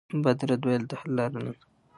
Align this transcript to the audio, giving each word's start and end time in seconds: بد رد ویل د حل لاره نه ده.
بد 0.23 0.39
رد 0.49 0.61
ویل 0.65 0.83
د 0.87 0.93
حل 0.99 1.11
لاره 1.17 1.31
نه 1.45 1.51
ده. 1.55 1.63